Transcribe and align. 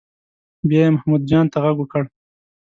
بیا 0.67 0.79
یې 0.83 0.93
محمود 0.95 1.21
جان 1.29 1.45
ته 1.51 1.57
غږ 1.63 1.77
وکړ. 1.79 2.03